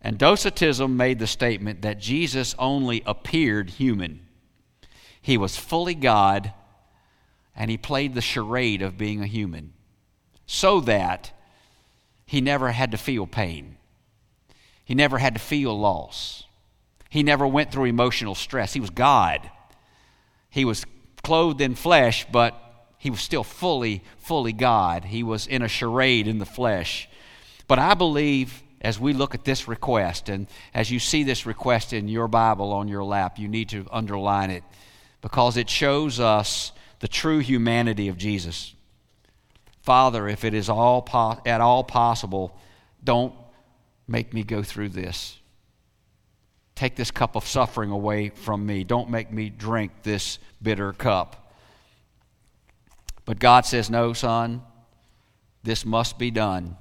[0.00, 4.20] And Docetism made the statement that Jesus only appeared human.
[5.20, 6.52] He was fully God,
[7.56, 9.72] and he played the charade of being a human
[10.46, 11.32] so that
[12.24, 13.76] he never had to feel pain.
[14.84, 16.44] He never had to feel loss.
[17.08, 18.72] He never went through emotional stress.
[18.72, 19.50] He was God.
[20.48, 20.84] He was
[21.26, 22.54] clothed in flesh, but
[22.98, 25.04] he was still fully, fully God.
[25.04, 27.08] He was in a charade in the flesh.
[27.66, 31.92] But I believe as we look at this request, and as you see this request
[31.92, 34.62] in your Bible on your lap, you need to underline it
[35.20, 38.76] because it shows us the true humanity of Jesus.
[39.82, 42.56] Father, if it is all po- at all possible,
[43.02, 43.34] don't
[44.06, 45.40] make me go through this.
[46.76, 48.84] Take this cup of suffering away from me.
[48.84, 51.52] Don't make me drink this bitter cup.
[53.24, 54.62] But God says, No, son,
[55.62, 56.76] this must be done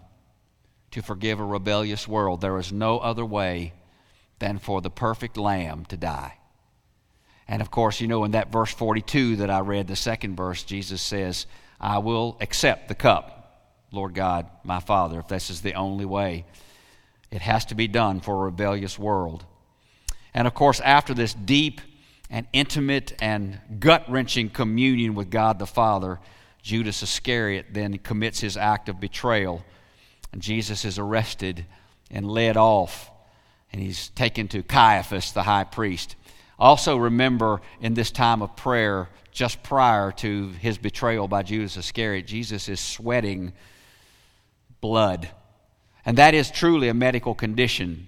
[0.91, 2.41] to forgive a rebellious world.
[2.41, 3.73] There is no other way
[4.39, 6.37] than for the perfect lamb to die.
[7.47, 10.63] And of course, you know, in that verse 42 that I read, the second verse,
[10.63, 11.45] Jesus says,
[11.79, 16.45] I will accept the cup, Lord God, my Father, if this is the only way.
[17.31, 19.45] It has to be done for a rebellious world.
[20.35, 21.81] And of course, after this deep
[22.29, 26.19] and intimate and gut wrenching communion with God the Father,
[26.61, 29.65] Judas Iscariot then commits his act of betrayal.
[30.31, 31.65] And Jesus is arrested
[32.11, 33.09] and led off,
[33.71, 36.15] and he's taken to Caiaphas, the high priest.
[36.59, 42.27] Also, remember in this time of prayer, just prior to his betrayal by Judas Iscariot,
[42.27, 43.53] Jesus is sweating
[44.81, 45.29] blood
[46.05, 48.07] and that is truly a medical condition.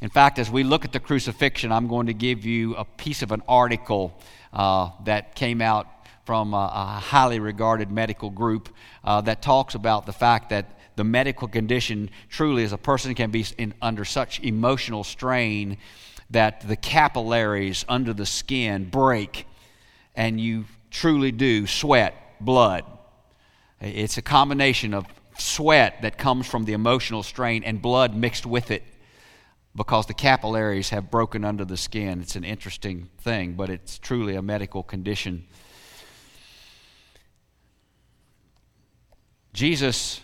[0.00, 3.22] In fact, as we look at the crucifixion, I'm going to give you a piece
[3.22, 4.16] of an article
[4.52, 5.88] uh, that came out
[6.24, 8.68] from a, a highly regarded medical group
[9.02, 13.30] uh, that talks about the fact that the medical condition truly is a person can
[13.32, 15.78] be in, under such emotional strain
[16.30, 19.46] that the capillaries under the skin break
[20.14, 22.84] and you truly do sweat blood.
[23.80, 25.06] It's a combination of
[25.38, 28.84] sweat that comes from the emotional strain and blood mixed with it
[29.78, 32.20] because the capillaries have broken under the skin.
[32.20, 35.46] It's an interesting thing, but it's truly a medical condition.
[39.52, 40.20] Jesus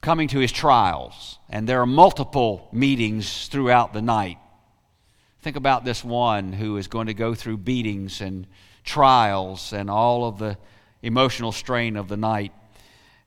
[0.00, 4.38] coming to his trials, and there are multiple meetings throughout the night.
[5.40, 8.48] Think about this one who is going to go through beatings and
[8.82, 10.58] trials and all of the
[11.02, 12.52] emotional strain of the night.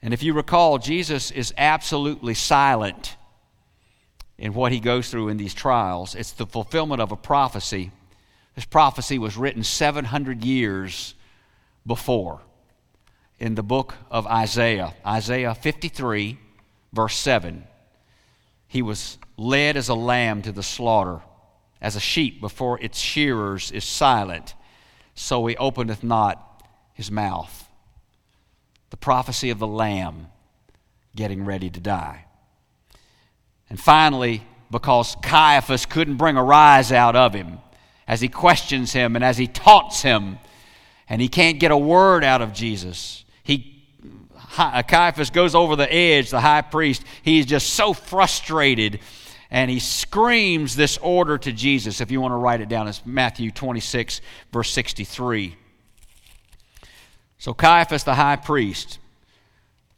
[0.02, 3.16] And if you recall, Jesus is absolutely silent
[4.40, 6.16] in what he goes through in these trials.
[6.16, 7.92] It's the fulfillment of a prophecy.
[8.56, 11.14] This prophecy was written 700 years
[11.86, 12.42] before
[13.38, 16.40] in the book of Isaiah, Isaiah 53,
[16.92, 17.66] verse 7.
[18.68, 21.22] He was led as a lamb to the slaughter,
[21.82, 24.56] as a sheep before its shearers is silent,
[25.16, 27.70] so he openeth not his mouth
[28.90, 30.28] the prophecy of the Lamb
[31.16, 32.26] getting ready to die.
[33.70, 37.60] And finally, because Caiaphas couldn't bring a rise out of him
[38.08, 40.40] as he questions him and as he taunts him,
[41.08, 43.24] and he can't get a word out of Jesus.
[43.44, 43.84] He,
[44.58, 47.04] uh, Caiaphas goes over the edge, the high priest.
[47.24, 49.00] He's just so frustrated
[49.52, 52.02] and he screams this order to Jesus.
[52.02, 55.56] If you want to write it down, it's Matthew 26, verse 63.
[57.40, 59.00] So Caiaphas, the high priest,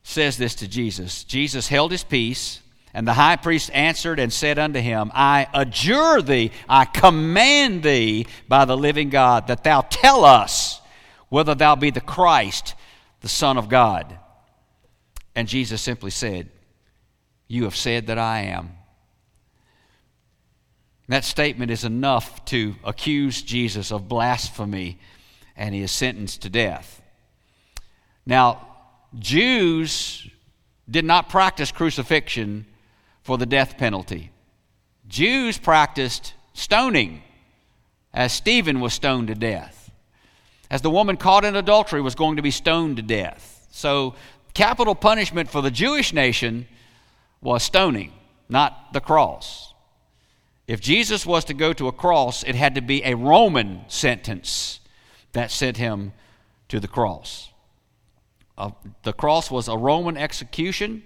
[0.03, 1.23] says this to Jesus.
[1.25, 2.61] Jesus held his peace,
[2.93, 8.27] and the high priest answered and said unto him, I adjure thee, I command thee
[8.47, 10.81] by the living God, that thou tell us
[11.29, 12.75] whether thou be the Christ,
[13.21, 14.17] the Son of God.
[15.35, 16.49] And Jesus simply said,
[17.47, 18.71] You have said that I am.
[21.07, 24.99] That statement is enough to accuse Jesus of blasphemy,
[25.55, 27.01] and he is sentenced to death.
[28.25, 28.67] Now,
[29.17, 30.29] Jews
[30.89, 32.65] did not practice crucifixion
[33.21, 34.31] for the death penalty.
[35.07, 37.23] Jews practiced stoning
[38.13, 39.91] as Stephen was stoned to death,
[40.69, 43.67] as the woman caught in adultery was going to be stoned to death.
[43.71, 44.15] So,
[44.53, 46.67] capital punishment for the Jewish nation
[47.41, 48.11] was stoning,
[48.49, 49.73] not the cross.
[50.67, 54.79] If Jesus was to go to a cross, it had to be a Roman sentence
[55.33, 56.13] that sent him
[56.69, 57.49] to the cross.
[58.57, 58.71] Uh,
[59.03, 61.03] the cross was a Roman execution.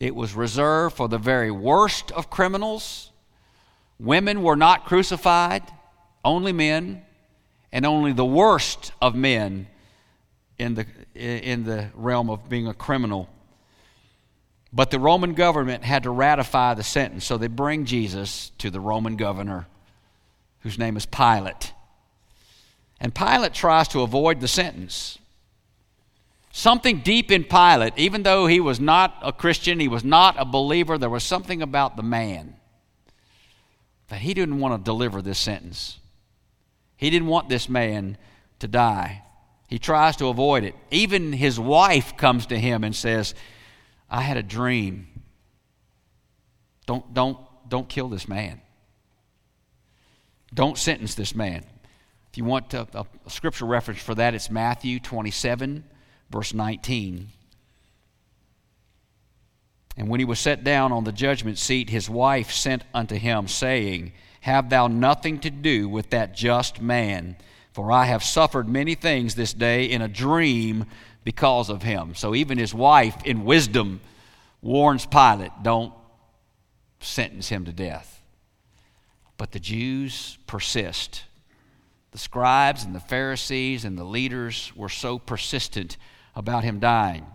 [0.00, 3.12] It was reserved for the very worst of criminals.
[3.98, 5.62] Women were not crucified,
[6.24, 7.02] only men,
[7.70, 9.68] and only the worst of men
[10.58, 13.28] in the, in the realm of being a criminal.
[14.72, 18.80] But the Roman government had to ratify the sentence, so they bring Jesus to the
[18.80, 19.66] Roman governor,
[20.60, 21.72] whose name is Pilate.
[23.00, 25.18] And Pilate tries to avoid the sentence.
[26.52, 30.44] Something deep in Pilate, even though he was not a Christian, he was not a
[30.44, 32.56] believer, there was something about the man
[34.08, 35.98] that he didn't want to deliver this sentence.
[36.96, 38.18] He didn't want this man
[38.58, 39.22] to die.
[39.68, 40.74] He tries to avoid it.
[40.90, 43.34] Even his wife comes to him and says,
[44.10, 45.06] I had a dream.
[46.86, 47.38] Don't, don't,
[47.68, 48.60] don't kill this man.
[50.52, 51.64] Don't sentence this man.
[52.32, 55.84] If you want a, a, scripture reference for that, it's Matthew 27
[56.30, 57.28] verse 19.
[59.96, 63.48] And when he was set down on the judgment seat, his wife sent unto him,
[63.48, 67.36] saying, Have thou nothing to do with that just man,
[67.72, 70.86] for I have suffered many things this day in a dream
[71.24, 72.14] because of him.
[72.14, 74.00] So even his wife, in wisdom,
[74.62, 75.92] warns Pilate, Don't
[77.00, 78.22] sentence him to death.
[79.36, 81.24] But the Jews persist.
[82.12, 85.96] The scribes and the Pharisees and the leaders were so persistent
[86.34, 87.26] about him dying.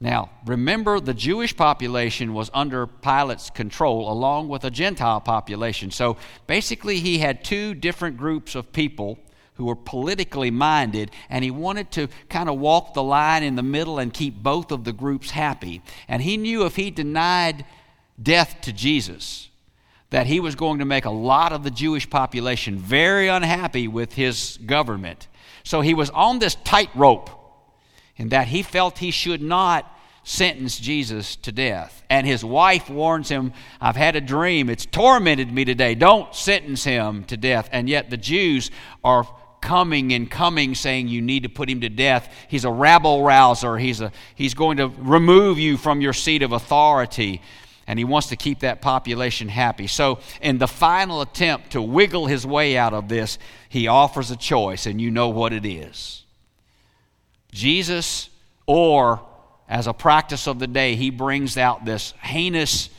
[0.00, 5.90] Now, remember, the Jewish population was under Pilate's control along with a Gentile population.
[5.90, 6.16] So
[6.46, 9.18] basically, he had two different groups of people
[9.54, 13.62] who were politically minded, and he wanted to kind of walk the line in the
[13.62, 15.82] middle and keep both of the groups happy.
[16.08, 17.66] And he knew if he denied
[18.22, 19.50] death to Jesus,
[20.08, 24.14] that he was going to make a lot of the Jewish population very unhappy with
[24.14, 25.28] his government.
[25.62, 27.28] So he was on this tightrope
[28.20, 29.90] in that he felt he should not
[30.24, 32.02] sentence Jesus to death.
[32.10, 34.68] And his wife warns him, I've had a dream.
[34.68, 35.94] It's tormented me today.
[35.94, 37.70] Don't sentence him to death.
[37.72, 38.70] And yet the Jews
[39.02, 39.26] are
[39.62, 42.30] coming and coming saying you need to put him to death.
[42.48, 43.78] He's a rabble rouser.
[43.78, 47.40] He's, a, he's going to remove you from your seat of authority.
[47.86, 49.86] And he wants to keep that population happy.
[49.86, 53.38] So, in the final attempt to wiggle his way out of this,
[53.70, 56.20] he offers a choice, and you know what it is.
[57.52, 58.30] Jesus,
[58.66, 59.20] or
[59.68, 62.90] as a practice of the day, he brings out this heinous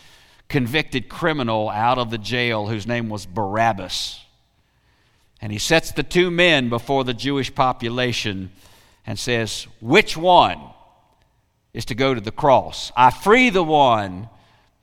[0.47, 4.19] convicted criminal out of the jail whose name was Barabbas.
[5.41, 8.51] And he sets the two men before the Jewish population
[9.05, 10.59] and says, Which one
[11.73, 12.91] is to go to the cross?
[12.95, 14.29] I free the one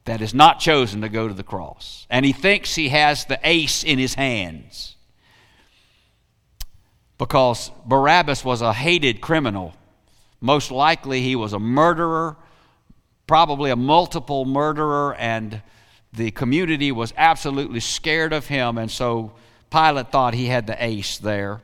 [0.04, 2.06] that is not chosen to go to the cross.
[2.10, 4.96] And he thinks he has the ace in his hands
[7.18, 9.74] because Barabbas was a hated criminal.
[10.40, 12.36] Most likely, he was a murderer,
[13.26, 15.60] probably a multiple murderer, and
[16.12, 18.78] the community was absolutely scared of him.
[18.78, 19.32] And so
[19.70, 21.60] Pilate thought he had the ace there.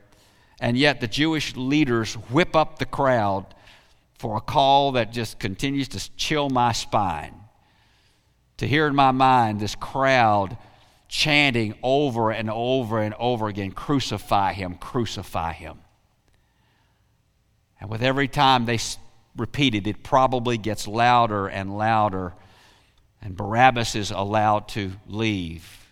[0.60, 3.46] And yet, the Jewish leaders whip up the crowd
[4.18, 7.34] for a call that just continues to chill my spine.
[8.58, 10.56] To hear in my mind this crowd
[11.14, 15.78] chanting over and over and over again crucify him, crucify him.
[17.80, 18.80] And with every time they
[19.36, 22.34] repeat it, it probably gets louder and louder,
[23.22, 25.86] and Barabbas is allowed to leave.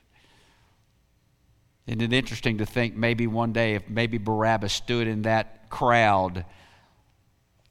[1.86, 6.44] Isn't it interesting to think maybe one day if maybe Barabbas stood in that crowd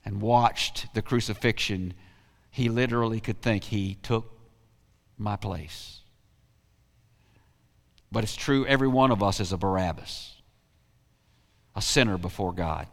[0.06, 1.96] and watched the crucifixion,
[2.50, 4.40] he literally could think he took
[5.18, 6.01] my place.
[8.12, 10.34] But it's true, every one of us is a Barabbas,
[11.76, 12.88] a sinner before God.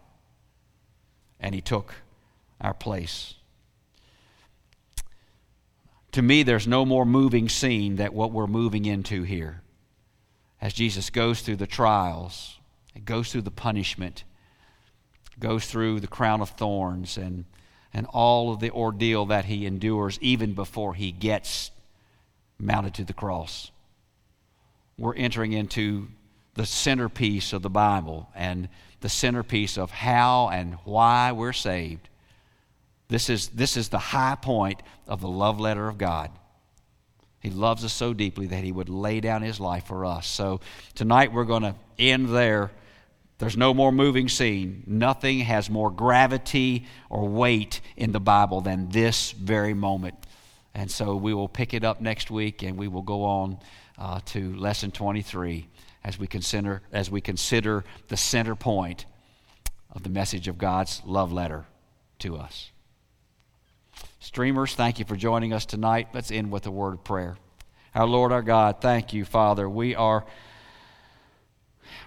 [1.40, 1.94] And He took
[2.60, 3.34] our place.
[6.12, 9.62] To me, there's no more moving scene than what we're moving into here.
[10.60, 12.58] As Jesus goes through the trials,
[13.04, 14.24] goes through the punishment,
[15.38, 17.44] goes through the crown of thorns, and,
[17.92, 21.70] and all of the ordeal that he endures even before he gets
[22.58, 23.70] mounted to the cross
[24.98, 26.08] we're entering into
[26.54, 28.68] the centerpiece of the Bible and
[29.00, 32.08] the centerpiece of how and why we're saved.
[33.08, 36.30] This is, this is the high point of the love letter of God.
[37.40, 40.26] He loves us so deeply that he would lay down his life for us.
[40.26, 40.60] So
[40.96, 42.72] tonight we're going to end there.
[43.38, 44.82] There's no more moving scene.
[44.86, 50.16] Nothing has more gravity or weight in the Bible than this very moment.
[50.74, 53.58] And so we will pick it up next week and we will go on
[53.98, 55.68] uh, to lesson 23
[56.04, 59.04] as we consider as we consider the center point
[59.90, 61.66] of the message of God's love letter
[62.20, 62.70] to us.
[64.20, 66.08] Streamers, thank you for joining us tonight.
[66.12, 67.36] Let's end with a word of prayer.
[67.94, 69.68] Our Lord, our God, thank you, Father.
[69.68, 70.24] We are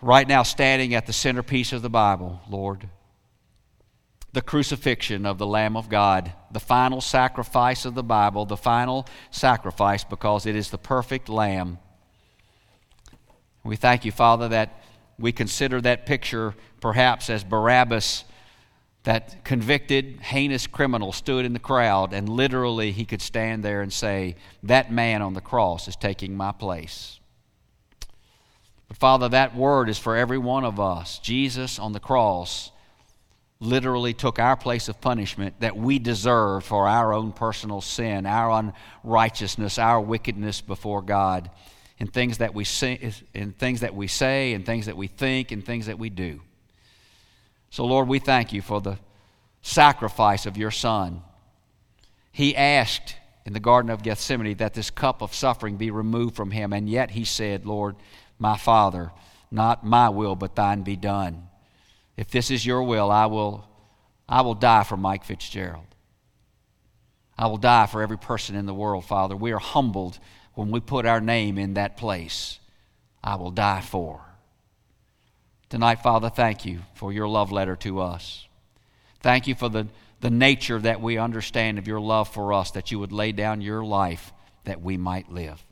[0.02, 2.88] right now standing at the centerpiece of the Bible, Lord.
[4.34, 9.06] The crucifixion of the Lamb of God, the final sacrifice of the Bible, the final
[9.30, 11.80] sacrifice because it is the perfect Lamb.
[13.64, 14.82] We thank you, Father, that
[15.20, 18.24] we consider that picture perhaps as Barabbas
[19.04, 23.92] that convicted, heinous criminal stood in the crowd, and literally he could stand there and
[23.92, 27.20] say, That man on the cross is taking my place.
[28.88, 31.18] But Father, that word is for every one of us.
[31.20, 32.72] Jesus on the cross
[33.62, 38.74] literally took our place of punishment that we deserve for our own personal sin, our
[39.04, 41.50] unrighteousness, our wickedness before God,
[42.00, 45.52] in things that we say, in things that we say, and things that we think,
[45.52, 46.42] and things that we do.
[47.70, 48.98] So, Lord, we thank you for the
[49.62, 51.22] sacrifice of your Son.
[52.32, 56.50] He asked in the Garden of Gethsemane that this cup of suffering be removed from
[56.50, 57.96] him, and yet he said, Lord,
[58.40, 59.12] my Father,
[59.52, 61.48] not my will, but thine be done.
[62.22, 63.68] If this is your will, I will,
[64.30, 65.88] I will die for Mike Fitzgerald.
[67.36, 69.36] I will die for every person in the world, Father.
[69.36, 70.20] We are humbled
[70.54, 72.60] when we put our name in that place.
[73.24, 74.22] I will die for.
[75.68, 78.48] Tonight, Father, thank you for your love letter to us.
[79.22, 79.88] Thank you for the,
[80.20, 83.62] the nature that we understand of your love for us, that you would lay down
[83.62, 84.32] your life
[84.66, 85.66] that we might live.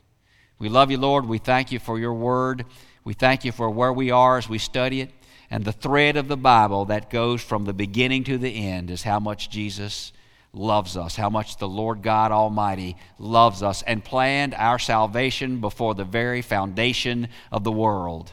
[0.58, 1.26] We love you, Lord.
[1.26, 2.64] We thank you for your word.
[3.04, 5.10] We thank you for where we are as we study it.
[5.50, 9.02] And the thread of the Bible that goes from the beginning to the end is
[9.02, 10.12] how much Jesus
[10.52, 15.94] loves us, how much the Lord God Almighty loves us and planned our salvation before
[15.94, 18.32] the very foundation of the world.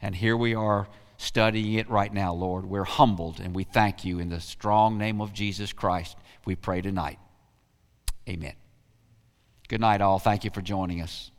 [0.00, 0.88] And here we are
[1.18, 2.64] studying it right now, Lord.
[2.64, 6.16] We're humbled and we thank you in the strong name of Jesus Christ.
[6.46, 7.18] We pray tonight.
[8.28, 8.54] Amen.
[9.68, 10.18] Good night, all.
[10.18, 11.29] Thank you for joining us.